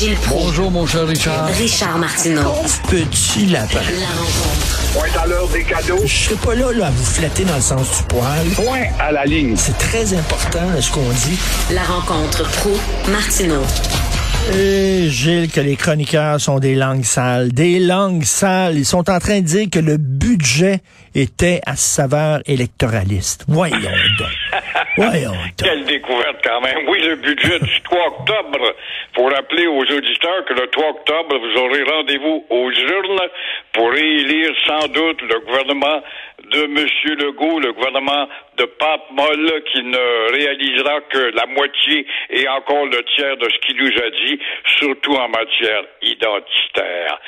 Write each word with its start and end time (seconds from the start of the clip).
Gilles 0.00 0.16
Proulx. 0.16 0.46
Bonjour, 0.46 0.70
mon 0.70 0.86
cher 0.86 1.06
Richard. 1.06 1.46
Richard 1.48 1.98
Martineau. 1.98 2.54
Petit 2.88 3.44
lapin. 3.44 3.80
La 4.00 4.06
rencontre. 4.06 4.92
Point 4.94 5.22
à 5.22 5.26
l'heure 5.26 5.48
des 5.48 5.62
cadeaux. 5.62 6.00
Je 6.06 6.16
serai 6.24 6.36
pas 6.36 6.54
là, 6.54 6.72
là 6.72 6.86
à 6.86 6.90
vous 6.90 7.04
flatter 7.04 7.44
dans 7.44 7.56
le 7.56 7.60
sens 7.60 7.98
du 7.98 8.04
poil. 8.04 8.46
Point 8.56 8.84
à 8.98 9.12
la 9.12 9.26
ligne. 9.26 9.56
C'est 9.58 9.76
très 9.76 10.14
important 10.14 10.60
ce 10.80 10.90
qu'on 10.90 11.02
dit. 11.02 11.38
La 11.74 11.82
rencontre 11.82 12.50
pro 12.50 12.70
martineau 13.12 13.62
Et 14.54 15.10
Gilles, 15.10 15.50
que 15.50 15.60
les 15.60 15.76
chroniqueurs 15.76 16.40
sont 16.40 16.60
des 16.60 16.76
langues 16.76 17.04
sales. 17.04 17.52
Des 17.52 17.78
langues 17.78 18.24
sales. 18.24 18.78
Ils 18.78 18.86
sont 18.86 19.10
en 19.10 19.18
train 19.18 19.40
de 19.40 19.46
dire 19.46 19.68
que 19.70 19.80
le 19.80 19.98
budget 19.98 20.80
était 21.14 21.60
à 21.66 21.76
saveur 21.76 22.40
électoraliste. 22.46 23.44
Voyons 23.48 23.76
donc. 24.18 24.28
Quelle 25.58 25.84
découverte 25.84 26.36
quand 26.44 26.60
même. 26.60 26.88
Oui, 26.88 27.00
le 27.00 27.16
budget 27.16 27.58
du 27.58 27.80
3 27.82 28.06
octobre. 28.06 28.74
Pour 29.14 29.30
rappeler 29.30 29.66
aux 29.66 29.82
auditeurs 29.82 30.44
que 30.46 30.54
le 30.54 30.66
3 30.68 30.88
octobre, 30.90 31.38
vous 31.38 31.60
aurez 31.60 31.82
rendez-vous 31.82 32.44
aux 32.48 32.70
urnes 32.70 33.28
pour 33.72 33.92
élire 33.94 34.52
sans 34.66 34.88
doute 34.88 35.20
le 35.22 35.40
gouvernement 35.40 36.02
de 36.52 36.64
M. 36.64 36.86
Legault, 37.18 37.60
le 37.60 37.72
gouvernement 37.72 38.28
de 38.60 38.66
Pape 38.66 39.10
Molle, 39.12 39.62
qui 39.72 39.82
ne 39.82 40.32
réalisera 40.32 41.00
que 41.08 41.32
la 41.34 41.46
moitié 41.46 42.06
et 42.28 42.46
encore 42.48 42.84
le 42.84 43.02
tiers 43.16 43.36
de 43.38 43.48
ce 43.48 43.58
qu'il 43.60 43.76
nous 43.76 44.02
a 44.02 44.10
dit, 44.10 44.38
surtout 44.78 45.14
en 45.14 45.28
matière 45.28 45.84
identitaire. 46.02 47.18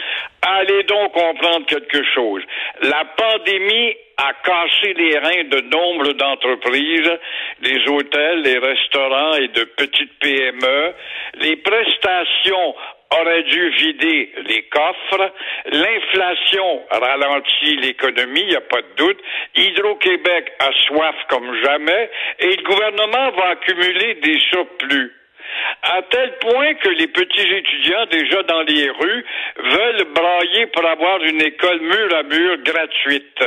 Allez 0.42 0.82
donc 0.82 1.12
comprendre 1.12 1.66
quelque 1.66 2.02
chose. 2.14 2.42
La 2.82 3.04
pandémie 3.16 3.94
a 4.18 4.34
cassé 4.44 4.92
les 4.94 5.18
reins 5.18 5.44
de 5.44 5.60
nombre 5.74 6.12
d'entreprises, 6.12 7.12
les 7.62 7.88
hôtels, 7.88 8.42
les 8.42 8.58
restaurants 8.58 9.34
et 9.34 9.48
de 9.48 9.64
petites 9.64 10.18
PME. 10.20 10.94
Les 11.40 11.56
prestations 11.56 12.74
auraient 13.20 13.42
dû 13.44 13.68
vider 13.70 14.32
les 14.48 14.62
coffres. 14.64 15.32
L'inflation 15.66 16.82
ralentit 16.90 17.76
l'économie, 17.76 18.40
il 18.40 18.48
n'y 18.48 18.56
a 18.56 18.60
pas 18.60 18.82
de 18.82 18.94
doute. 18.96 19.18
Hydro-Québec 19.56 20.52
a 20.58 20.70
soif 20.86 21.16
comme 21.28 21.62
jamais 21.62 22.10
et 22.40 22.56
le 22.56 22.62
gouvernement 22.62 23.30
va 23.32 23.48
accumuler 23.50 24.14
des 24.14 24.38
surplus 24.50 25.12
à 25.82 26.02
tel 26.02 26.38
point 26.38 26.74
que 26.74 26.88
les 26.88 27.08
petits 27.08 27.54
étudiants 27.54 28.06
déjà 28.10 28.42
dans 28.44 28.62
les 28.62 28.90
rues 28.90 29.24
veulent 29.58 30.04
brailler 30.14 30.66
pour 30.66 30.86
avoir 30.86 31.22
une 31.22 31.42
école 31.42 31.80
mur 31.80 32.14
à 32.14 32.22
mur 32.22 32.56
gratuite 32.64 33.44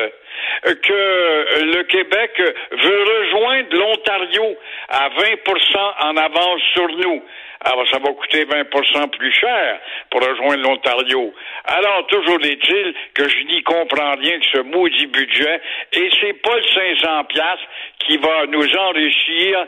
que 0.63 1.63
le 1.63 1.83
Québec 1.83 2.31
veut 2.71 3.03
rejoindre 3.03 3.77
l'Ontario 3.77 4.57
à 4.89 5.09
20% 5.09 5.93
en 6.01 6.17
avance 6.17 6.61
sur 6.73 6.87
nous. 6.89 7.23
Alors, 7.61 7.87
ça 7.89 7.97
va 7.97 8.11
coûter 8.13 8.45
20% 8.45 9.09
plus 9.17 9.31
cher 9.33 9.79
pour 10.11 10.21
rejoindre 10.21 10.61
l'Ontario. 10.61 11.33
Alors, 11.65 12.05
toujours 12.07 12.39
est-il 12.43 12.93
que 13.13 13.27
je 13.27 13.43
n'y 13.45 13.63
comprends 13.63 14.13
rien 14.15 14.39
que 14.39 14.45
ce 14.53 14.61
maudit 14.61 15.07
budget 15.07 15.61
et 15.93 16.09
c'est 16.21 16.41
pas 16.41 16.55
le 16.57 16.63
500 17.01 17.23
piastres 17.23 17.65
qui 17.99 18.17
va 18.17 18.45
nous 18.47 18.75
enrichir 18.77 19.65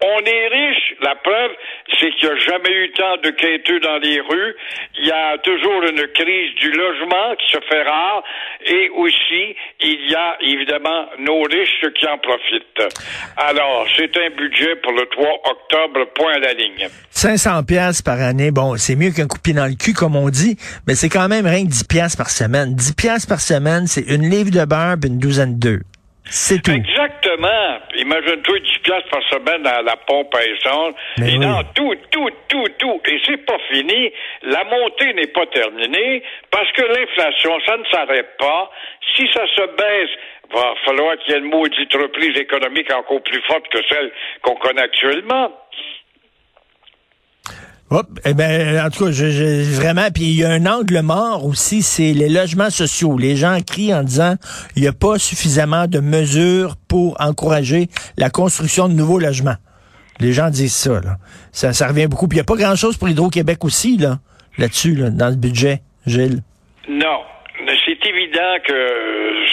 on 0.00 0.18
est 0.24 0.48
riche. 0.48 0.94
La 1.02 1.14
preuve, 1.16 1.50
c'est 1.98 2.10
qu'il 2.12 2.28
n'y 2.28 2.34
a 2.34 2.38
jamais 2.38 2.72
eu 2.72 2.92
tant 2.92 3.16
de 3.22 3.30
quêteux 3.30 3.80
dans 3.80 3.98
les 3.98 4.20
rues. 4.20 4.54
Il 5.00 5.06
y 5.06 5.10
a 5.10 5.38
toujours 5.38 5.82
une 5.82 6.06
crise 6.08 6.54
du 6.56 6.70
logement 6.70 7.34
qui 7.38 7.52
se 7.52 7.60
fait 7.68 7.82
rare. 7.82 8.22
Et 8.66 8.90
aussi, 8.90 9.56
il 9.80 10.10
y 10.10 10.14
a 10.14 10.36
évidemment 10.40 11.06
nos 11.18 11.42
riches 11.42 11.84
qui 11.98 12.06
en 12.06 12.18
profitent. 12.18 12.96
Alors, 13.36 13.86
c'est 13.96 14.16
un 14.16 14.30
budget 14.30 14.76
pour 14.76 14.92
le 14.92 15.06
3 15.06 15.26
octobre, 15.50 16.06
point 16.14 16.34
à 16.34 16.38
la 16.38 16.52
ligne. 16.52 16.88
500 17.10 17.64
pièces 17.64 18.02
par 18.02 18.20
année, 18.20 18.50
bon, 18.50 18.76
c'est 18.76 18.96
mieux 18.96 19.10
qu'un 19.10 19.26
coup 19.26 19.38
dans 19.52 19.66
le 19.66 19.74
cul, 19.76 19.94
comme 19.94 20.14
on 20.14 20.28
dit, 20.28 20.56
mais 20.86 20.94
c'est 20.94 21.08
quand 21.08 21.28
même 21.28 21.46
rien 21.46 21.64
que 21.64 21.70
10 21.70 21.84
pièces 21.84 22.16
par 22.16 22.28
semaine. 22.28 22.74
10 22.74 22.94
pièces 22.94 23.26
par 23.26 23.40
semaine, 23.40 23.86
c'est 23.86 24.02
une 24.02 24.28
livre 24.28 24.50
de 24.50 24.64
beurre 24.64 24.96
une 25.04 25.18
douzaine 25.18 25.58
d'œufs. 25.58 25.80
C'est 26.30 26.62
tout. 26.62 26.72
Exactement. 26.72 27.78
Imagine-toi 27.96 28.58
10 28.58 28.78
piastres 28.82 29.08
par 29.10 29.22
semaine 29.30 29.66
à 29.66 29.82
la 29.82 29.96
pompe 29.96 30.34
à 30.34 30.44
essence. 30.44 30.94
Mais 31.18 31.32
et 31.32 31.38
oui. 31.38 31.38
non, 31.38 31.62
tout, 31.74 31.94
tout, 32.10 32.30
tout, 32.48 32.66
tout. 32.78 33.00
Et 33.06 33.20
c'est 33.24 33.44
pas 33.46 33.58
fini. 33.70 34.12
La 34.42 34.64
montée 34.64 35.14
n'est 35.14 35.28
pas 35.28 35.46
terminée 35.46 36.22
parce 36.50 36.70
que 36.72 36.82
l'inflation, 36.82 37.58
ça 37.66 37.76
ne 37.78 37.84
s'arrête 37.90 38.36
pas. 38.38 38.70
Si 39.16 39.26
ça 39.32 39.46
se 39.46 39.66
baisse, 39.76 40.10
va 40.52 40.74
falloir 40.84 41.16
qu'il 41.18 41.32
y 41.32 41.36
ait 41.36 41.40
une 41.40 41.50
maudite 41.50 41.92
reprise 41.94 42.36
économique 42.38 42.92
encore 42.92 43.22
plus 43.22 43.42
forte 43.42 43.68
que 43.68 43.80
celle 43.88 44.12
qu'on 44.42 44.56
connaît 44.56 44.82
actuellement. 44.82 45.52
Hop, 47.90 48.06
eh 48.26 48.34
ben, 48.34 48.84
en 48.84 48.90
tout 48.90 49.06
cas, 49.06 49.10
je, 49.12 49.30
je- 49.30 49.74
vraiment, 49.80 50.10
puis 50.12 50.24
il 50.24 50.36
y 50.36 50.44
a 50.44 50.50
un 50.50 50.66
angle 50.66 51.00
mort 51.00 51.46
aussi, 51.46 51.80
c'est 51.80 52.12
les 52.12 52.28
logements 52.28 52.68
sociaux. 52.68 53.16
Les 53.16 53.34
gens 53.34 53.58
crient 53.66 53.94
en 53.94 54.02
disant 54.02 54.34
il 54.76 54.82
n'y 54.82 54.88
a 54.88 54.92
pas 54.92 55.18
suffisamment 55.18 55.86
de 55.86 56.00
mesures 56.00 56.76
pour 56.86 57.16
encourager 57.18 57.88
la 58.18 58.28
construction 58.28 58.88
de 58.88 58.92
nouveaux 58.94 59.18
logements. 59.18 59.56
Les 60.20 60.34
gens 60.34 60.50
disent 60.50 60.74
ça, 60.74 61.00
là. 61.00 61.16
Ça, 61.52 61.72
ça 61.72 61.88
revient 61.88 62.08
beaucoup. 62.08 62.28
Puis 62.28 62.36
il 62.36 62.40
n'y 62.40 62.42
a 62.42 62.44
pas 62.44 62.56
grand-chose 62.56 62.96
pour 62.98 63.08
Hydro-Québec 63.08 63.64
aussi, 63.64 63.96
là, 63.96 64.18
là-dessus, 64.58 64.94
là, 64.94 65.08
dans 65.10 65.28
le 65.30 65.36
budget, 65.36 65.80
Gilles. 66.06 66.42
Non. 66.90 67.20
C'est 67.86 68.08
évident 68.08 68.54
que 68.66 68.72
euh, 68.72 69.46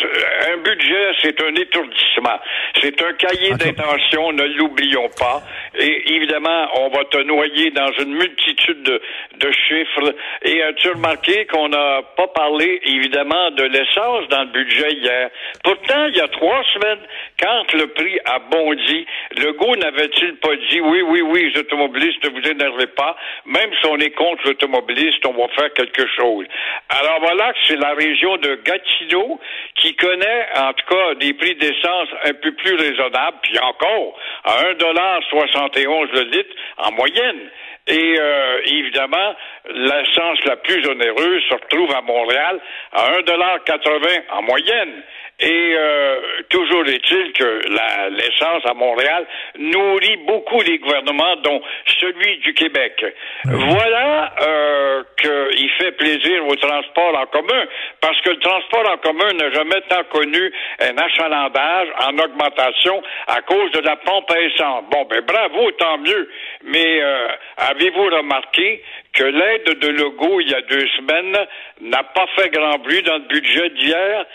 un 0.52 0.58
budget, 0.58 1.12
c'est 1.22 1.42
un 1.42 1.56
étourdissement. 1.56 2.40
C'est 2.82 3.02
un 3.02 3.14
cahier 3.14 3.52
d'intention, 3.52 4.32
ne 4.32 4.44
l'oublions 4.44 5.10
pas. 5.18 5.44
Et 5.78 6.16
évidemment, 6.16 6.68
on 6.76 6.90
va 6.90 7.06
te 7.06 7.18
noyer 7.18 7.72
dans 7.72 7.92
une 8.00 8.14
multitude 8.16 8.84
de, 8.84 9.02
de 9.40 9.52
chiffres. 9.52 10.16
Et 10.44 10.62
as-tu 10.64 10.90
remarqué 10.90 11.46
qu'on 11.46 11.70
n'a 11.70 12.02
pas 12.16 12.28
parlé, 12.28 12.82
évidemment, 12.86 13.52
de 13.52 13.64
l'essence 13.64 14.28
dans 14.30 14.44
le 14.44 14.52
budget 14.52 14.92
hier? 14.94 15.30
Pourtant, 15.64 16.06
il 16.08 16.16
y 16.16 16.22
a 16.22 16.28
trois 16.28 16.64
semaines, 16.74 17.00
quand 17.40 17.74
le 17.74 17.88
prix 17.88 18.20
a 18.26 18.40
bondi, 18.40 19.06
Legault 19.38 19.76
n'avait-il 19.76 20.36
pas 20.38 20.56
dit, 20.70 20.82
oui, 20.82 21.02
oui, 21.02 21.22
oui, 21.22 21.52
les 21.52 21.60
automobilistes, 21.60 22.24
ne 22.24 22.30
vous 22.30 22.48
énervez 22.48 22.88
pas, 22.88 23.16
même 23.46 23.70
si 23.80 23.88
on 23.88 23.98
est 23.98 24.12
contre 24.12 24.42
l'automobiliste, 24.46 25.26
on 25.26 25.34
va 25.34 25.48
faire 25.50 25.72
quelque 25.74 26.08
chose. 26.16 26.46
Alors 26.90 27.20
voilà 27.20 27.52
que 27.54 27.60
c'est 27.68 27.80
la 27.80 27.94
région 27.94 28.38
de 28.38 28.56
Gatineau 28.64 29.40
qui 29.76 29.95
connaît, 29.96 30.48
en 30.56 30.74
tout 30.74 30.86
cas, 30.94 31.16
des 31.16 31.34
prix 31.34 31.56
d'essence 31.56 32.10
un 32.24 32.34
peu 32.34 32.52
plus 32.54 32.76
raisonnables, 32.76 33.38
puis 33.44 33.58
encore, 33.60 34.18
à 34.44 34.64
1,71 34.74 36.12
le 36.14 36.22
litre 36.32 36.56
en 36.78 36.92
moyenne. 36.92 37.50
Et 37.88 38.16
euh, 38.20 38.62
évidemment, 38.66 39.36
l'essence 39.70 40.44
la 40.46 40.56
plus 40.58 40.88
onéreuse 40.88 41.44
se 41.50 41.54
retrouve 41.54 41.94
à 41.96 42.02
Montréal 42.02 42.60
à 42.92 43.12
1,80 43.20 44.24
en 44.32 44.42
moyenne. 44.42 45.04
Et 45.40 45.76
euh, 45.78 46.20
toujours 46.66 46.86
est-il 46.88 47.32
que 47.34 47.62
la- 47.70 48.10
l'essence 48.10 48.66
à 48.66 48.74
Montréal 48.74 49.26
nourrit 49.58 50.18
beaucoup 50.26 50.62
les 50.62 50.78
gouvernements, 50.80 51.36
dont 51.38 51.62
celui 52.00 52.38
du 52.38 52.54
Québec. 52.54 53.06
Voilà 53.46 54.34
euh, 54.42 55.04
qu'il 55.22 55.70
fait 55.72 55.92
plaisir 55.94 56.46
au 56.48 56.56
transport 56.56 57.18
en 57.18 57.26
commun, 57.28 57.66
parce 58.02 58.20
que 58.22 58.32
le 58.32 58.40
transport 58.40 58.90
en 58.92 58.98
commun 58.98 59.32
n'a 59.34 59.52
jamais 59.52 59.82
tant 59.90 60.04
connu 60.06 60.52
un 60.82 60.98
achalandage 60.98 61.88
en 62.08 62.18
augmentation 62.18 63.02
à 63.28 63.42
cause 63.42 63.72
de 63.72 63.80
la 63.82 63.96
pompe 63.98 64.30
à 64.32 64.40
essence. 64.42 64.84
Bon, 64.92 65.06
ben 65.10 65.22
bravo, 65.22 65.72
tant 65.72 65.98
mieux. 66.00 66.30
Mais 66.64 67.02
euh, 67.02 67.28
avez-vous 67.58 68.06
remarqué 68.06 68.84
que 69.14 69.24
l'aide 69.24 69.80
de 69.80 69.88
Legault 69.90 70.42
il 70.42 70.50
y 70.50 70.56
a 70.56 70.62
deux 70.62 70.88
semaines 70.98 71.38
n'a 71.82 72.04
pas 72.04 72.26
fait 72.36 72.50
grand 72.50 72.78
bruit 72.80 73.02
dans 73.04 73.16
le 73.16 73.28
budget 73.28 73.70
d'hier? 73.70 74.26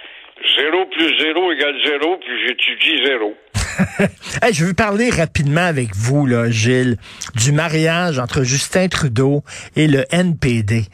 Zéro 0.57 0.87
plus 0.87 1.19
zéro 1.19 1.53
égale 1.53 1.75
zéro, 1.85 2.17
puis 2.17 2.47
j'étudie 2.47 3.05
zéro. 3.07 3.35
Hey, 4.43 4.55
je 4.55 4.65
veux 4.65 4.75
parler 4.75 5.11
rapidement 5.11 5.65
avec 5.65 5.95
vous, 5.95 6.25
là, 6.25 6.51
Gilles, 6.51 6.97
du 7.35 7.53
mariage 7.53 8.19
entre 8.19 8.43
Justin 8.43 8.89
Trudeau 8.89 9.43
et 9.77 9.87
le 9.87 10.05
NPD. 10.11 10.85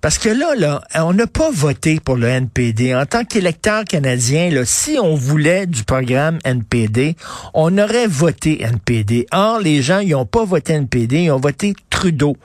Parce 0.00 0.18
que 0.18 0.28
là, 0.28 0.54
là, 0.56 0.82
on 0.94 1.12
n'a 1.12 1.26
pas 1.26 1.50
voté 1.50 2.00
pour 2.00 2.16
le 2.16 2.28
NPD. 2.28 2.94
En 2.94 3.06
tant 3.06 3.24
qu'électeur 3.24 3.84
canadien, 3.84 4.50
là, 4.50 4.64
si 4.64 4.98
on 5.00 5.14
voulait 5.14 5.66
du 5.66 5.84
programme 5.84 6.38
NPD, 6.44 7.16
on 7.54 7.76
aurait 7.78 8.06
voté 8.06 8.62
NPD. 8.62 9.26
Or, 9.32 9.60
les 9.60 9.82
gens, 9.82 9.98
ils 9.98 10.10
n'ont 10.10 10.26
pas 10.26 10.44
voté 10.44 10.74
NPD, 10.74 11.24
ils 11.24 11.30
ont 11.30 11.40
voté 11.40 11.74
Trudeau. 11.90 12.36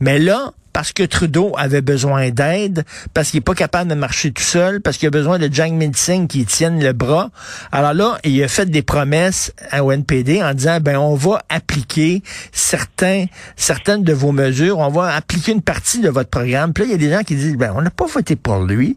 Mais 0.00 0.18
là, 0.18 0.52
parce 0.78 0.92
que 0.92 1.02
Trudeau 1.02 1.54
avait 1.58 1.80
besoin 1.80 2.30
d'aide, 2.30 2.84
parce 3.12 3.30
qu'il 3.30 3.38
est 3.38 3.40
pas 3.40 3.56
capable 3.56 3.90
de 3.90 3.96
marcher 3.96 4.30
tout 4.30 4.44
seul, 4.44 4.80
parce 4.80 4.96
qu'il 4.96 5.08
a 5.08 5.10
besoin 5.10 5.40
de 5.40 5.52
Jack 5.52 5.72
Singh 5.96 6.28
qui 6.28 6.44
tienne 6.44 6.80
le 6.80 6.92
bras. 6.92 7.30
Alors 7.72 7.94
là, 7.94 8.16
il 8.22 8.40
a 8.44 8.46
fait 8.46 8.70
des 8.70 8.82
promesses 8.82 9.52
au 9.76 9.90
NPD 9.90 10.40
en 10.40 10.54
disant, 10.54 10.78
ben, 10.80 10.96
on 10.96 11.16
va 11.16 11.42
appliquer 11.48 12.22
certains, 12.52 13.24
certaines 13.56 14.04
de 14.04 14.12
vos 14.12 14.30
mesures, 14.30 14.78
on 14.78 14.88
va 14.88 15.16
appliquer 15.16 15.50
une 15.50 15.62
partie 15.62 15.98
de 15.98 16.10
votre 16.10 16.30
programme. 16.30 16.72
Puis 16.72 16.84
là, 16.84 16.90
il 16.90 16.92
y 16.92 16.94
a 16.94 17.08
des 17.08 17.12
gens 17.12 17.24
qui 17.24 17.34
disent, 17.34 17.56
ben, 17.56 17.72
on 17.74 17.82
n'a 17.82 17.90
pas 17.90 18.06
voté 18.06 18.36
pour 18.36 18.60
lui. 18.60 18.96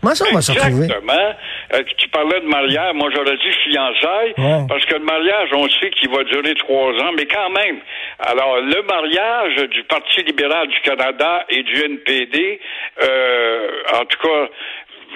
Comment 0.00 0.14
ça, 0.14 0.24
on 0.30 0.34
va 0.34 0.40
se 0.40 0.52
retrouver? 0.52 0.84
Exactement. 0.84 1.34
Euh, 1.74 1.82
tu 1.98 2.08
parlais 2.08 2.40
de 2.40 2.46
mariage, 2.46 2.94
moi 2.94 3.10
j'aurais 3.14 3.36
dit 3.36 3.52
fiançailles, 3.64 4.34
Ouais. 4.38 4.66
parce 4.68 4.84
que 4.86 4.94
le 4.94 5.04
mariage, 5.04 5.48
on 5.52 5.68
sait 5.68 5.90
qu'il 5.90 6.08
va 6.10 6.24
durer 6.24 6.54
trois 6.54 6.92
ans, 7.02 7.12
mais 7.16 7.26
quand 7.26 7.50
même. 7.50 7.78
Alors, 8.20 8.60
le 8.60 8.82
mariage 8.82 9.68
du 9.68 9.82
Parti 9.84 10.22
libéral 10.22 10.68
du 10.68 10.80
Canada 10.80 11.44
et 11.50 11.62
du 11.62 11.84
NPD, 11.84 12.60
euh, 13.02 13.68
en 14.00 14.04
tout 14.06 14.18
cas, 14.26 14.48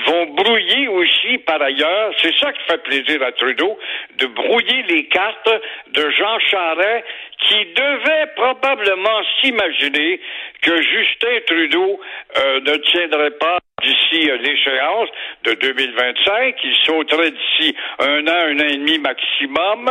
vont 0.06 0.26
brouiller 0.34 0.88
aussi, 0.88 1.38
par 1.46 1.62
ailleurs, 1.62 2.12
c'est 2.20 2.34
ça 2.40 2.52
qui 2.52 2.60
fait 2.68 2.82
plaisir 2.82 3.22
à 3.22 3.30
Trudeau, 3.32 3.78
de 4.18 4.26
brouiller 4.26 4.82
les 4.88 5.06
cartes 5.06 5.48
de 5.92 6.10
Jean 6.10 6.38
Charest, 6.50 7.04
qui 7.38 7.64
devait 7.76 8.26
probablement 8.36 9.20
s'imaginer 9.40 10.20
que 10.62 10.82
Justin 10.82 11.38
Trudeau 11.46 12.00
euh, 12.38 12.60
ne 12.60 12.76
tiendrait 12.76 13.30
pas 13.38 13.58
d'ici 13.82 14.30
euh, 14.30 14.36
l'échéance 14.38 15.08
de 15.44 15.52
2025, 15.54 16.56
il 16.62 16.76
sauterait 16.84 17.30
d'ici 17.30 17.76
un 17.98 18.26
an, 18.26 18.40
un 18.46 18.60
an 18.60 18.68
et 18.68 18.76
demi 18.76 18.98
maximum. 18.98 19.90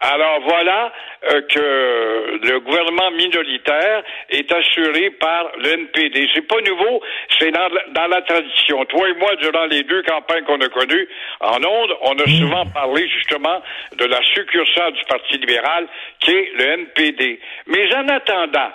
Alors 0.00 0.40
voilà 0.42 0.92
euh, 1.30 1.40
que 1.42 2.38
le 2.42 2.60
gouvernement 2.60 3.10
minoritaire 3.10 4.02
est 4.30 4.50
assuré 4.52 5.10
par 5.10 5.50
le 5.58 5.72
NPD. 5.72 6.28
C'est 6.34 6.46
pas 6.46 6.60
nouveau, 6.60 7.02
c'est 7.38 7.50
dans, 7.50 7.68
dans 7.92 8.06
la 8.06 8.22
tradition. 8.22 8.84
Toi 8.86 9.08
et 9.08 9.14
moi, 9.14 9.34
durant 9.36 9.66
les 9.66 9.82
deux 9.82 10.02
campagnes 10.02 10.44
qu'on 10.44 10.60
a 10.60 10.68
connues 10.68 11.08
en 11.40 11.62
Onde, 11.64 11.96
on 12.02 12.18
a 12.18 12.26
souvent 12.26 12.66
parlé 12.66 13.08
justement 13.08 13.62
de 13.96 14.04
la 14.04 14.22
succursale 14.22 14.92
du 14.92 15.04
Parti 15.04 15.38
libéral 15.38 15.86
qui 16.20 16.30
est 16.30 16.52
le 16.56 16.64
NPD. 16.64 17.40
Mais 17.66 17.94
en 17.94 18.08
attendant, 18.08 18.70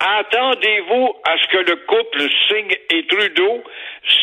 Attendez-vous 0.00 1.14
à 1.24 1.38
ce 1.38 1.48
que 1.48 1.58
le 1.58 1.76
couple 1.76 2.20
Singh 2.48 2.76
et 2.90 3.06
Trudeau 3.06 3.64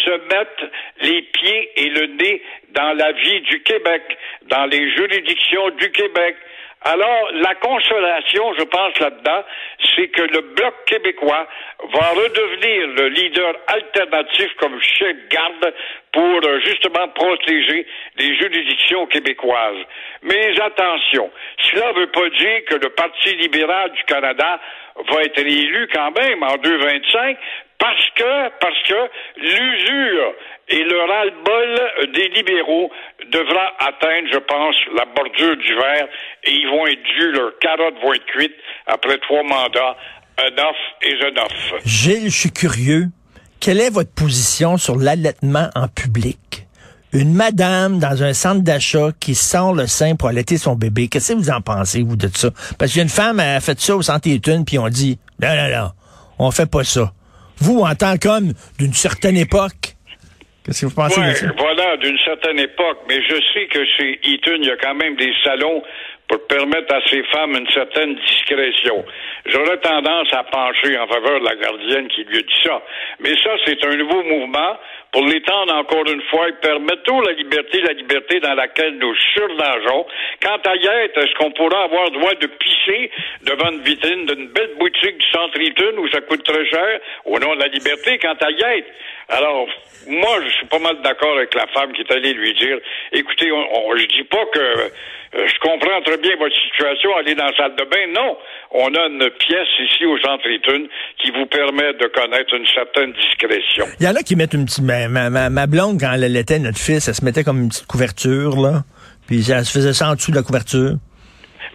se 0.03 0.11
mettent 0.11 0.71
les 1.01 1.21
pieds 1.21 1.71
et 1.75 1.89
le 1.89 2.07
nez 2.07 2.41
dans 2.69 2.93
la 2.97 3.11
vie 3.13 3.41
du 3.41 3.63
Québec, 3.63 4.03
dans 4.43 4.65
les 4.65 4.91
juridictions 4.95 5.69
du 5.71 5.91
Québec? 5.91 6.35
Alors, 6.83 7.29
la 7.33 7.53
consolation, 7.55 8.55
je 8.57 8.63
pense 8.63 8.97
là-dedans, 8.99 9.43
c'est 9.95 10.07
que 10.07 10.23
le 10.23 10.41
Bloc 10.55 10.73
québécois 10.87 11.47
va 11.93 12.09
redevenir 12.09 12.87
le 12.87 13.07
leader 13.09 13.53
alternatif 13.67 14.51
comme 14.57 14.81
chef 14.81 15.15
garde 15.29 15.73
pour 16.11 16.39
euh, 16.43 16.59
justement 16.65 17.07
protéger 17.09 17.85
les 18.17 18.35
juridictions 18.35 19.05
québécoises. 19.05 19.85
Mais 20.23 20.59
attention, 20.59 21.29
cela 21.59 21.93
ne 21.93 21.99
veut 21.99 22.11
pas 22.11 22.29
dire 22.29 22.65
que 22.65 22.75
le 22.75 22.89
Parti 22.89 23.35
libéral 23.35 23.91
du 23.91 24.03
Canada 24.05 24.59
va 25.09 25.23
être 25.23 25.39
élu 25.39 25.87
quand 25.93 26.11
même 26.11 26.43
en 26.43 26.55
2,25 26.57 27.37
parce 27.77 28.09
que, 28.15 28.49
parce 28.59 28.83
que 28.83 29.09
l'usure 29.37 30.33
et 30.69 30.83
le 30.83 30.99
ras-le-bol 30.99 32.11
des 32.13 32.29
libéraux 32.29 32.91
devra 33.31 33.73
atteindre, 33.79 34.27
je 34.31 34.37
pense, 34.37 34.75
la 34.95 35.05
bordure 35.05 35.57
du 35.57 35.73
verre 35.73 36.07
et 36.43 36.51
ils 36.51 36.67
vont 36.67 36.85
être 36.85 37.03
dus, 37.03 37.31
leurs 37.31 37.57
carottes 37.59 37.99
vont 38.03 38.13
être 38.13 38.25
cuites 38.25 38.55
après 38.85 39.17
trois 39.17 39.43
mandats, 39.43 39.97
enough 40.37 40.75
is 41.03 41.25
enough. 41.25 41.81
Gilles, 41.85 42.29
je 42.29 42.39
suis 42.39 42.51
curieux. 42.51 43.05
Quelle 43.59 43.79
est 43.79 43.91
votre 43.91 44.13
position 44.13 44.77
sur 44.77 44.95
l'allaitement 44.95 45.69
en 45.75 45.87
public? 45.87 46.67
Une 47.13 47.33
madame 47.33 47.99
dans 47.99 48.23
un 48.23 48.33
centre 48.33 48.61
d'achat 48.63 49.09
qui 49.19 49.35
sort 49.35 49.73
le 49.73 49.85
sein 49.87 50.15
pour 50.15 50.29
allaiter 50.29 50.57
son 50.57 50.75
bébé. 50.75 51.07
Qu'est-ce 51.09 51.33
que 51.33 51.37
vous 51.37 51.49
en 51.49 51.59
pensez, 51.61 52.03
vous, 52.03 52.15
de 52.15 52.27
ça? 52.33 52.49
Parce 52.79 52.91
qu'il 52.91 52.99
y 52.99 53.01
a 53.01 53.03
une 53.03 53.09
femme, 53.09 53.39
a 53.39 53.59
fait 53.59 53.79
ça 53.79 53.95
au 53.97 54.01
centre 54.01 54.29
Études, 54.29 54.65
puis 54.65 54.79
on 54.79 54.87
dit, 54.87 55.19
non, 55.41 55.49
non, 55.49 55.69
non, 55.77 55.89
on 56.39 56.51
fait 56.51 56.69
pas 56.71 56.83
ça. 56.85 57.11
Vous, 57.57 57.81
en 57.81 57.93
tant 57.95 58.15
qu'homme 58.17 58.53
d'une 58.79 58.93
certaine 58.93 59.35
époque, 59.37 59.95
qu'est-ce 60.63 60.81
que 60.81 60.85
vous 60.85 60.95
pensez 60.95 61.19
Ouais, 61.19 61.31
de 61.31 61.35
ça? 61.35 61.47
voilà, 61.57 61.97
d'une 61.97 62.17
certaine 62.23 62.59
époque. 62.59 62.99
Mais 63.09 63.21
je 63.21 63.35
sais 63.53 63.67
que 63.67 63.83
chez 63.97 64.19
Eaton, 64.23 64.57
il 64.61 64.67
y 64.67 64.71
a 64.71 64.77
quand 64.77 64.95
même 64.95 65.15
des 65.17 65.33
salons 65.43 65.83
pour 66.29 66.47
permettre 66.47 66.95
à 66.95 67.01
ces 67.09 67.23
femmes 67.25 67.51
une 67.57 67.67
certaine 67.73 68.15
discrétion. 68.15 69.03
J'aurais 69.47 69.77
tendance 69.81 70.27
à 70.31 70.43
pencher 70.45 70.97
en 70.97 71.05
faveur 71.07 71.41
de 71.41 71.45
la 71.45 71.55
gardienne 71.57 72.07
qui 72.07 72.23
lui 72.23 72.37
a 72.37 72.41
dit 72.41 72.61
ça. 72.63 72.81
Mais 73.19 73.31
ça, 73.43 73.49
c'est 73.65 73.83
un 73.85 73.97
nouveau 73.97 74.23
mouvement 74.23 74.77
pour 75.11 75.25
l'étendre 75.25 75.73
encore 75.75 76.07
une 76.07 76.21
fois 76.23 76.49
et 76.49 76.53
permettre 76.53 77.03
tout 77.03 77.21
la 77.21 77.33
liberté, 77.33 77.81
la 77.81 77.93
liberté 77.93 78.39
dans 78.39 78.53
laquelle 78.53 78.97
nous 78.97 79.13
surnageons. 79.33 80.05
Quant 80.41 80.59
à 80.65 80.75
Yette, 80.75 81.17
est-ce 81.17 81.33
qu'on 81.35 81.51
pourra 81.51 81.83
avoir 81.83 82.09
droit 82.11 82.33
de 82.35 82.47
pisser 82.47 83.11
devant 83.43 83.71
une 83.71 83.81
vitrine 83.81 84.25
d'une 84.25 84.47
belle 84.47 84.71
boutique 84.79 85.17
du 85.17 85.27
centre 85.31 85.59
où 85.97 86.07
ça 86.09 86.21
coûte 86.21 86.43
très 86.43 86.65
cher? 86.65 86.99
Au 87.25 87.37
nom 87.39 87.55
de 87.55 87.59
la 87.59 87.67
liberté? 87.67 88.17
Quant 88.19 88.37
à 88.39 88.51
Yette, 88.51 88.87
alors, 89.31 89.67
moi, 90.07 90.37
je 90.45 90.49
suis 90.57 90.65
pas 90.67 90.79
mal 90.79 91.01
d'accord 91.03 91.35
avec 91.37 91.53
la 91.55 91.67
femme 91.67 91.91
qui 91.93 92.01
est 92.01 92.11
allée 92.11 92.33
lui 92.33 92.53
dire, 92.55 92.77
écoutez, 93.11 93.51
on, 93.51 93.57
on- 93.87 93.95
je 93.97 94.05
dis 94.07 94.23
pas 94.23 94.43
que 94.53 94.59
euh, 94.59 95.47
je 95.47 95.59
comprends 95.59 96.01
très 96.01 96.17
bien 96.17 96.35
votre 96.37 96.55
situation, 96.63 97.15
aller 97.15 97.35
dans 97.35 97.45
la 97.45 97.55
salle 97.55 97.75
de 97.75 97.83
bain. 97.85 98.07
Non, 98.13 98.37
on 98.71 98.93
a 98.93 99.07
une 99.07 99.29
pièce 99.39 99.67
ici 99.79 100.05
au 100.05 100.17
centre 100.19 100.43
qui 101.21 101.31
vous 101.31 101.45
permet 101.45 101.93
de 101.93 102.07
connaître 102.07 102.53
une 102.53 102.67
certaine 102.67 103.13
discrétion. 103.13 103.85
Il 103.99 104.05
y 104.05 104.09
en 104.09 104.15
a 104.15 104.23
qui 104.23 104.35
mettent 104.35 104.53
une 104.53 104.65
petite... 104.65 104.83
Ma, 104.83 105.07
ma, 105.07 105.29
ma- 105.29 105.49
ma 105.49 105.67
blonde, 105.67 105.99
quand 106.01 106.11
elle 106.13 106.23
allaitait 106.25 106.59
notre 106.59 106.79
fils, 106.79 107.07
elle 107.07 107.15
se 107.15 107.23
mettait 107.23 107.43
comme 107.43 107.61
une 107.61 107.69
petite 107.69 107.87
couverture, 107.87 108.59
là. 108.61 108.81
Puis 109.27 109.49
elle 109.51 109.63
se 109.63 109.71
faisait 109.71 109.93
ça 109.93 110.09
en 110.09 110.15
dessous 110.15 110.31
de 110.31 110.35
la 110.37 110.43
couverture. 110.43 110.95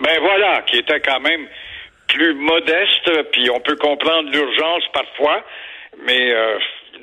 Ben 0.00 0.18
voilà, 0.20 0.60
qui 0.66 0.76
était 0.78 1.00
quand 1.00 1.20
même 1.20 1.46
plus 2.08 2.34
modeste, 2.34 3.08
puis 3.32 3.48
on 3.50 3.60
peut 3.60 3.76
comprendre 3.76 4.28
l'urgence 4.30 4.82
parfois, 4.92 5.42
mais 6.06 6.34
euh, 6.34 6.58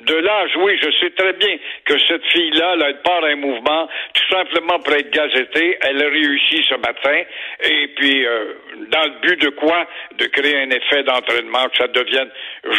de 0.06 0.14
là 0.14 0.38
à 0.38 0.46
jouer, 0.48 0.78
je 0.82 0.90
sais 1.00 1.10
très 1.10 1.32
bien 1.34 1.56
que 1.84 1.98
cette 2.08 2.24
fille-là, 2.26 2.76
là, 2.76 2.86
elle 2.88 3.02
part 3.02 3.24
un 3.24 3.36
mouvement 3.36 3.88
tout 4.14 4.34
simplement 4.34 4.78
pour 4.80 4.94
être 4.94 5.10
gazetée. 5.10 5.78
Elle 5.82 6.02
a 6.02 6.08
réussi 6.08 6.64
ce 6.68 6.74
matin, 6.74 7.22
et 7.62 7.88
puis 7.96 8.26
euh, 8.26 8.54
dans 8.88 9.04
le 9.04 9.20
but 9.20 9.40
de 9.40 9.50
quoi? 9.50 9.86
De 10.18 10.26
créer 10.26 10.58
un 10.58 10.70
effet 10.70 11.02
d'entraînement, 11.04 11.64
que 11.68 11.76
ça 11.76 11.88
devienne 11.88 12.30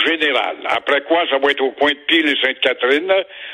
général. 0.06 0.58
Après 0.70 1.02
quoi, 1.02 1.26
ça 1.30 1.38
va 1.38 1.52
être 1.52 1.62
au 1.62 1.72
coin 1.72 1.92
de 1.92 2.00
Pile 2.08 2.28
et 2.28 2.36
Sainte-Catherine. 2.42 3.12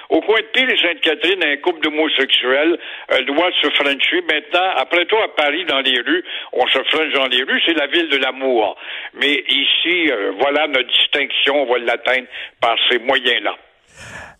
Au 0.09 0.21
coin 0.21 0.39
de 0.39 0.47
Pile 0.53 0.71
et 0.71 0.77
Sainte-Catherine, 0.77 1.43
un 1.43 1.57
couple 1.57 1.81
d'homosexuels 1.81 2.77
euh, 3.11 3.21
doit 3.23 3.51
se 3.61 3.69
frencher. 3.71 4.21
Maintenant, 4.21 4.69
après 4.77 5.05
toi, 5.05 5.23
à 5.23 5.27
Paris, 5.29 5.65
dans 5.65 5.81
les 5.81 5.99
rues, 6.01 6.23
on 6.53 6.67
se 6.67 6.79
frenche 6.83 7.13
dans 7.13 7.27
les 7.27 7.43
rues, 7.43 7.61
c'est 7.65 7.77
la 7.77 7.87
ville 7.87 8.09
de 8.09 8.17
l'amour. 8.17 8.77
Mais 9.13 9.43
ici, 9.47 10.11
euh, 10.11 10.31
voilà 10.39 10.67
notre 10.67 10.87
distinction, 10.87 11.63
on 11.63 11.71
va 11.71 11.79
l'atteindre 11.79 12.27
par 12.59 12.75
ces 12.89 12.99
moyens-là. 12.99 13.55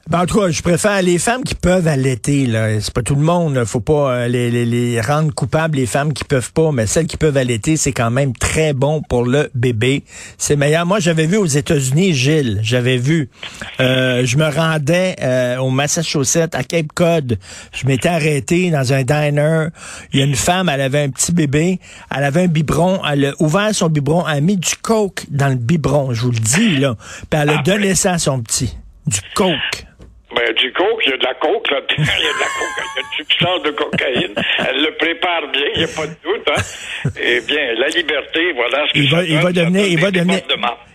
Ben, 0.09 0.21
en 0.21 0.25
tout 0.25 0.39
cas, 0.41 0.49
je 0.49 0.61
préfère 0.63 0.99
les 1.03 1.19
femmes 1.19 1.43
qui 1.43 1.53
peuvent 1.55 1.87
allaiter. 1.87 2.45
Là. 2.47 2.81
C'est 2.81 2.91
pas 2.93 3.03
tout 3.03 3.15
le 3.15 3.21
monde. 3.21 3.53
là. 3.53 3.65
Faut 3.65 3.79
pas 3.79 4.11
euh, 4.11 4.27
les, 4.27 4.49
les, 4.49 4.65
les 4.65 4.99
rendre 4.99 5.31
coupables, 5.33 5.77
les 5.77 5.85
femmes 5.85 6.11
qui 6.11 6.23
peuvent 6.23 6.51
pas. 6.51 6.71
Mais 6.71 6.87
celles 6.87 7.05
qui 7.05 7.17
peuvent 7.17 7.37
allaiter, 7.37 7.77
c'est 7.77 7.93
quand 7.93 8.09
même 8.09 8.33
très 8.35 8.73
bon 8.73 9.03
pour 9.07 9.23
le 9.23 9.51
bébé. 9.53 10.03
C'est 10.39 10.55
meilleur. 10.55 10.85
Moi, 10.87 10.99
j'avais 10.99 11.27
vu 11.27 11.37
aux 11.37 11.45
États-Unis, 11.45 12.13
Gilles. 12.13 12.59
J'avais 12.63 12.97
vu. 12.97 13.29
Euh, 13.79 14.25
je 14.25 14.37
me 14.37 14.49
rendais 14.49 15.15
euh, 15.21 15.57
au 15.59 15.69
Massachusetts, 15.69 16.55
à 16.55 16.63
Cape 16.63 16.91
Cod. 16.93 17.37
Je 17.71 17.85
m'étais 17.85 18.09
arrêté 18.09 18.71
dans 18.71 18.91
un 18.93 19.03
diner. 19.03 19.67
Il 20.11 20.19
y 20.19 20.23
a 20.23 20.25
une 20.25 20.35
femme, 20.35 20.67
elle 20.67 20.81
avait 20.81 21.03
un 21.03 21.09
petit 21.09 21.31
bébé. 21.31 21.79
Elle 22.13 22.23
avait 22.23 22.41
un 22.43 22.47
biberon. 22.47 22.99
Elle 23.09 23.27
a 23.27 23.33
ouvert 23.39 23.73
son 23.73 23.87
biberon. 23.87 24.25
Elle 24.27 24.37
a 24.37 24.41
mis 24.41 24.57
du 24.57 24.75
coke 24.81 25.25
dans 25.29 25.47
le 25.47 25.55
biberon. 25.55 26.11
Je 26.13 26.23
vous 26.23 26.31
le 26.31 26.39
dis, 26.39 26.77
là. 26.77 26.95
Puis 27.29 27.39
elle 27.39 27.49
a 27.51 27.59
Ah, 27.59 27.63
donné 27.63 27.93
ça 27.95 28.13
à 28.13 28.17
son 28.17 28.41
petit. 28.41 28.75
Du 29.07 29.19
coke. 29.35 29.85
Ben, 30.33 30.53
du 30.55 30.71
coke, 30.71 31.01
il 31.05 31.11
y 31.11 31.13
a 31.13 31.17
de 31.17 31.23
la 31.23 31.33
coke 31.33 31.69
là-dedans, 31.71 31.95
il 31.97 32.23
y 32.23 32.27
a 32.27 32.33
de 32.33 32.39
la 32.39 32.45
coke, 32.45 32.77
il 32.77 32.95
y 32.95 32.97
a 32.97 33.01
une 33.01 33.17
substance 33.17 33.63
de 33.63 33.71
cocaïne. 33.71 34.33
Elle 34.69 34.81
le 34.83 34.95
prépare 34.97 35.51
bien, 35.51 35.67
il 35.75 35.79
n'y 35.79 35.83
a 35.83 35.87
pas 35.87 36.07
de 36.07 36.15
doute, 36.23 36.47
hein. 36.47 37.11
Eh 37.21 37.41
bien, 37.41 37.73
la 37.77 37.87
liberté, 37.87 38.53
voilà 38.53 38.87
ce 38.87 38.93
que 38.93 38.99
il 38.99 39.09
ça 39.09 39.15
va, 39.17 39.23
il 39.23 39.29
donne, 39.29 39.37
va 39.37 39.41
ça 39.43 39.51
devenir, 39.51 39.87
il 39.87 39.99
va 39.99 40.11
devenir. 40.11 40.41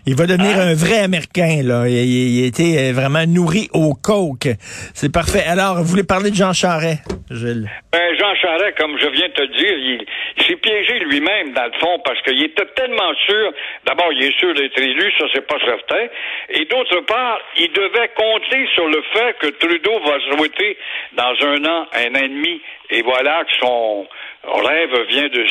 Il 0.06 0.14
va 0.16 0.26
devenir 0.26 0.56
Hein? 0.58 0.68
un 0.72 0.74
vrai 0.74 0.98
Américain, 1.00 1.60
là. 1.64 1.88
Il, 1.88 1.94
il- 1.94 2.38
il 2.38 2.44
a 2.44 2.46
été 2.46 2.78
euh, 2.78 2.92
vraiment 2.92 3.26
nourri 3.26 3.68
au 3.72 3.94
coke. 3.94 4.48
C'est 4.94 5.12
parfait. 5.12 5.44
Alors, 5.46 5.76
vous 5.78 5.84
voulez 5.84 6.04
parler 6.04 6.30
de 6.30 6.36
Jean 6.36 6.52
Charest, 6.52 7.02
Gilles? 7.30 7.68
Ben, 7.92 8.14
Jean 8.18 8.34
Charest, 8.40 8.76
comme 8.78 8.96
je 8.98 9.08
viens 9.08 9.28
de 9.28 9.34
te 9.34 9.46
dire, 9.58 9.76
il, 9.78 10.06
il 10.38 10.44
s'est 10.44 10.56
piégé 10.56 10.98
lui-même, 11.00 11.52
dans 11.52 11.64
le 11.64 11.72
fond, 11.80 11.98
parce 12.04 12.20
qu'il 12.22 12.42
était 12.42 12.66
tellement 12.76 13.12
sûr, 13.26 13.52
d'abord, 13.86 14.12
il 14.12 14.22
est 14.24 14.38
sûr 14.38 14.54
d'être 14.54 14.78
élu, 14.78 15.10
ça, 15.18 15.24
c'est 15.34 15.46
pas 15.46 15.58
certain, 15.64 16.06
et 16.50 16.64
d'autre 16.66 17.00
part, 17.06 17.38
il 17.58 17.72
devait 17.72 18.10
compter 18.16 18.66
sur 18.74 18.86
le 18.88 19.02
fait 19.12 19.36
que 19.40 19.46
Trudeau 19.58 19.98
va 20.06 20.18
se 20.20 20.36
souhaiter 20.36 20.76
dans 21.16 21.34
un 21.46 21.64
an, 21.64 21.86
un 21.92 22.14
an 22.14 22.22
et 22.24 22.28
demi, 22.28 22.60
et 22.90 23.02
voilà 23.02 23.42
que 23.44 23.52
son 23.60 24.06
rêve 24.46 25.06
vient 25.08 25.28
de 25.28 25.44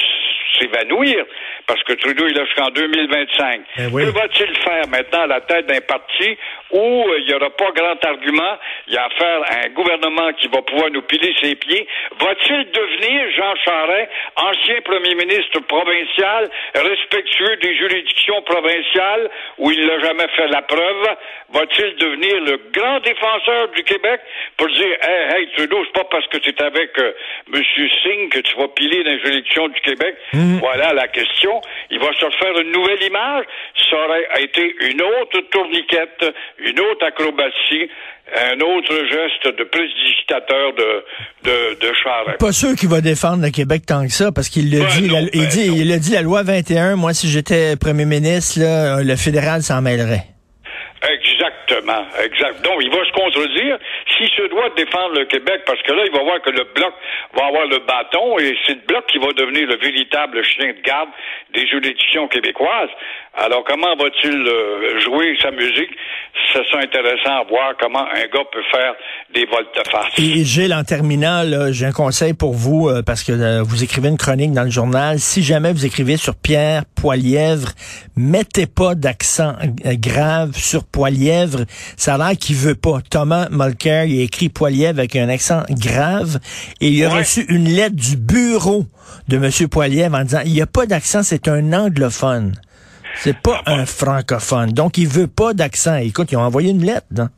s'évanouir, 0.59 1.25
parce 1.67 1.83
que 1.83 1.93
Trudeau, 1.93 2.27
il 2.27 2.39
a 2.39 2.45
jusqu'en 2.45 2.69
2025. 2.69 3.61
Ben 3.77 3.89
oui. 3.91 4.05
Que 4.05 4.09
va-t-il 4.11 4.55
faire 4.57 4.87
maintenant 4.89 5.21
à 5.21 5.27
la 5.27 5.41
tête 5.41 5.65
d'un 5.65 5.81
parti 5.81 6.37
où 6.71 6.79
euh, 6.79 7.19
il 7.19 7.25
n'y 7.27 7.33
aura 7.33 7.49
pas 7.51 7.71
grand 7.71 8.03
argument, 8.05 8.57
il 8.87 8.93
y 8.93 8.97
a 8.97 9.05
affaire 9.05 9.41
à 9.49 9.65
un 9.65 9.69
gouvernement 9.69 10.31
qui 10.33 10.47
va 10.47 10.61
pouvoir 10.61 10.89
nous 10.91 11.01
piler 11.03 11.33
ses 11.41 11.55
pieds? 11.55 11.87
Va-t-il 12.19 12.71
devenir, 12.71 13.31
Jean 13.35 13.55
Charest, 13.63 14.09
ancien 14.37 14.81
premier 14.81 15.15
ministre 15.15 15.59
provincial, 15.67 16.49
respectueux 16.75 17.57
des 17.57 17.75
juridictions 17.75 18.41
provinciales, 18.43 19.29
où 19.57 19.71
il 19.71 19.85
n'a 19.85 19.99
jamais 19.99 20.27
fait 20.35 20.47
la 20.47 20.61
preuve? 20.61 21.07
Va-t-il 21.53 21.95
devenir 21.95 22.41
le 22.41 22.59
grand 22.71 22.99
défenseur 22.99 23.69
du 23.69 23.83
Québec 23.83 24.21
pour 24.57 24.67
dire, 24.67 24.97
hey, 25.01 25.35
hey, 25.35 25.49
Trudeau, 25.55 25.83
c'est 25.85 25.93
pas 25.93 26.07
parce 26.09 26.27
que 26.27 26.37
es 26.37 26.61
avec 26.61 26.97
euh, 26.99 27.13
M. 27.53 27.61
Singh 28.03 28.29
que 28.29 28.39
tu 28.39 28.55
vas 28.57 28.67
piler 28.69 28.84
dans 28.89 29.11
les 29.11 29.19
juridictions 29.19 29.67
du 29.69 29.79
Québec? 29.81 30.15
Voilà 30.59 30.93
la 30.93 31.07
question. 31.07 31.61
Il 31.91 31.99
va 31.99 32.07
se 32.13 32.25
faire 32.37 32.59
une 32.61 32.71
nouvelle 32.71 33.01
image. 33.03 33.45
Ça 33.89 33.95
aurait 33.97 34.27
été 34.43 34.75
une 34.89 35.01
autre 35.01 35.39
tourniquette, 35.51 36.25
une 36.59 36.79
autre 36.79 37.05
acrobatie, 37.05 37.89
un 38.51 38.59
autre 38.61 38.93
geste 39.09 39.55
de 39.57 39.63
prédigitateur 39.65 40.73
de, 40.73 41.03
de, 41.43 41.75
de 41.79 41.93
Charest. 42.03 42.39
Pas 42.39 42.51
sûr 42.51 42.75
qu'il 42.75 42.89
va 42.89 43.01
défendre 43.01 43.43
le 43.43 43.51
Québec 43.51 43.83
tant 43.87 44.03
que 44.05 44.11
ça, 44.11 44.31
parce 44.31 44.49
qu'il 44.49 44.71
le 44.71 44.79
Ben 44.79 44.87
dit, 44.87 45.07
non, 45.07 45.13
la- 45.15 45.21
il 45.33 45.41
ben 45.41 45.47
dit, 45.47 45.69
non. 45.69 45.75
il 45.77 45.91
a 45.91 45.97
dit 45.97 46.11
la 46.13 46.21
loi 46.21 46.43
21, 46.43 46.95
moi, 46.95 47.13
si 47.13 47.27
j'étais 47.29 47.75
premier 47.75 48.05
ministre, 48.05 48.59
là, 48.59 49.01
le 49.03 49.15
fédéral 49.15 49.61
s'en 49.61 49.81
mêlerait. 49.81 50.23
Exactement, 51.67 52.05
exact. 52.23 52.61
Donc, 52.63 52.81
il 52.81 52.89
va 52.89 53.03
se 53.05 53.11
contredire 53.11 53.77
s'il 54.15 54.29
se 54.29 54.47
doit 54.49 54.69
défendre 54.75 55.19
le 55.19 55.25
Québec, 55.25 55.63
parce 55.65 55.81
que 55.81 55.93
là, 55.93 56.03
il 56.05 56.11
va 56.11 56.23
voir 56.23 56.41
que 56.41 56.51
le 56.51 56.63
Bloc 56.75 56.93
va 57.33 57.45
avoir 57.45 57.65
le 57.65 57.79
bâton, 57.79 58.37
et 58.39 58.55
c'est 58.65 58.75
le 58.75 58.85
Bloc 58.87 59.05
qui 59.07 59.17
va 59.17 59.31
devenir 59.33 59.67
le 59.67 59.77
véritable 59.77 60.43
chien 60.43 60.73
de 60.73 60.81
garde 60.81 61.09
des 61.53 61.67
juridictions 61.67 62.27
québécoises. 62.27 62.89
Alors, 63.37 63.63
comment 63.67 63.95
va-t-il 63.97 64.31
euh, 64.31 64.99
jouer 65.03 65.35
sa 65.41 65.51
musique? 65.51 65.89
Ça 66.53 66.61
sera 66.71 66.81
intéressant 66.81 67.41
à 67.41 67.43
voir 67.49 67.73
comment 67.79 67.99
un 67.99 68.21
gars 68.33 68.45
peut 68.51 68.63
faire 68.71 68.93
des 69.33 69.45
volte-face. 69.45 70.13
Et 70.17 70.43
Gilles, 70.45 70.73
en 70.73 70.85
terminant, 70.85 71.43
j'ai 71.71 71.85
un 71.85 71.91
conseil 71.91 72.33
pour 72.33 72.53
vous, 72.53 72.87
euh, 72.87 73.01
parce 73.03 73.23
que 73.23 73.33
euh, 73.33 73.61
vous 73.61 73.83
écrivez 73.83 74.07
une 74.07 74.17
chronique 74.17 74.53
dans 74.53 74.63
le 74.63 74.69
journal. 74.69 75.19
Si 75.19 75.43
jamais 75.43 75.73
vous 75.73 75.85
écrivez 75.85 76.15
sur 76.15 76.35
Pierre 76.35 76.83
Poilièvre, 76.95 77.69
mettez 78.15 78.67
pas 78.67 78.95
d'accent 78.95 79.53
grave 79.83 80.55
sur 80.55 80.85
Poilièvre. 80.85 81.65
Ça 81.97 82.15
a 82.15 82.17
l'air 82.17 82.37
qu'il 82.37 82.55
veut 82.55 82.75
pas. 82.75 82.99
Thomas 83.09 83.49
Mulcair, 83.51 84.05
il 84.05 84.21
a 84.21 84.23
écrit 84.23 84.47
Poilièvre 84.47 84.99
avec 84.99 85.15
un 85.17 85.27
accent 85.27 85.63
grave, 85.69 86.39
et 86.79 86.87
il 86.87 87.03
a 87.03 87.09
Ouais. 87.09 87.19
reçu 87.19 87.45
une 87.49 87.67
lettre 87.67 87.95
du 87.97 88.15
bureau 88.15 88.85
de 89.27 89.35
M. 89.37 89.67
Poilièvre 89.69 90.15
en 90.15 90.23
disant, 90.23 90.41
il 90.45 90.53
n'y 90.53 90.61
a 90.61 90.67
pas 90.67 90.85
d'accent, 90.85 91.21
c'est 91.21 91.49
un 91.49 91.73
anglophone. 91.73 92.53
C'est 93.17 93.37
pas 93.37 93.61
un 93.65 93.85
francophone. 93.85 94.71
Donc, 94.71 94.97
il 94.97 95.07
veut 95.07 95.27
pas 95.27 95.53
d'accent. 95.53 95.95
Écoute, 95.97 96.31
ils 96.31 96.37
ont 96.37 96.41
envoyé 96.41 96.71
une 96.71 96.83
lettre, 96.85 97.07
là. 97.15 97.29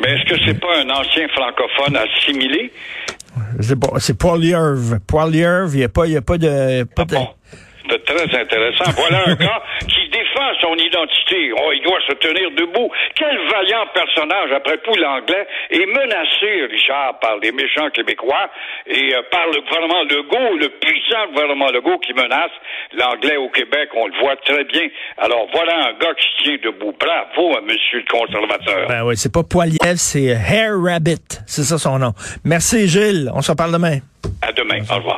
Mais 0.00 0.10
est-ce 0.14 0.32
que 0.32 0.40
c'est 0.46 0.60
pas 0.60 0.78
un 0.80 0.90
ancien 0.90 1.26
francophone 1.28 1.96
assimilé? 1.96 2.72
C'est 3.60 3.78
pas- 3.78 3.98
c'est 3.98 4.16
Poilièvre. 4.16 4.98
Poilièvre, 5.06 5.70
il 5.74 5.78
n'y 5.78 5.84
a 5.84 5.88
pas, 5.88 6.06
y 6.06 6.16
a 6.16 6.22
pas 6.22 6.38
de... 6.38 6.84
Pas 6.84 7.02
Ah 7.02 7.04
de- 7.04 7.14
bon? 7.14 7.28
Très 7.88 8.40
intéressant. 8.40 8.90
Voilà 8.96 9.28
un 9.28 9.34
gars 9.46 9.62
qui 9.88 10.08
défend 10.10 10.50
son 10.60 10.74
identité. 10.74 11.52
Oh, 11.52 11.70
il 11.72 11.82
doit 11.82 12.00
se 12.06 12.14
tenir 12.14 12.50
debout. 12.52 12.90
Quel 13.14 13.36
vaillant 13.48 13.86
personnage. 13.94 14.52
Après 14.52 14.78
tout, 14.78 14.94
l'anglais 14.94 15.46
est 15.70 15.86
menacé, 15.86 16.66
Richard, 16.70 17.18
par 17.20 17.36
les 17.42 17.52
méchants 17.52 17.90
québécois 17.90 18.50
et 18.86 19.14
euh, 19.14 19.22
par 19.30 19.46
le 19.46 19.60
gouvernement 19.60 20.02
Legault, 20.04 20.56
le 20.58 20.68
puissant 20.80 21.26
gouvernement 21.32 21.70
Legault 21.70 21.98
qui 21.98 22.12
menace 22.12 22.52
l'anglais 22.92 23.36
au 23.36 23.48
Québec. 23.48 23.90
On 23.94 24.06
le 24.06 24.18
voit 24.20 24.36
très 24.36 24.64
bien. 24.64 24.88
Alors, 25.18 25.46
voilà 25.52 25.88
un 25.88 25.92
gars 25.98 26.14
qui 26.14 26.26
se 26.36 26.44
tient 26.44 26.70
debout. 26.70 26.94
Bravo 26.98 27.56
à 27.56 27.60
monsieur 27.62 28.00
le 28.00 28.10
conservateur. 28.10 28.88
Ben 28.88 29.02
oui, 29.04 29.16
c'est 29.16 29.32
pas 29.32 29.42
Poilièvre, 29.42 29.98
c'est 29.98 30.26
Hair 30.26 30.74
Rabbit. 30.80 31.40
C'est 31.46 31.62
ça 31.62 31.78
son 31.78 31.98
nom. 31.98 32.12
Merci 32.44 32.88
Gilles. 32.88 33.30
On 33.34 33.42
se 33.42 33.50
reparle 33.50 33.72
demain. 33.72 33.98
À 34.42 34.52
demain. 34.52 34.80
Au 34.90 34.96
revoir. 34.96 35.16